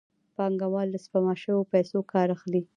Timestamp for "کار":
2.13-2.27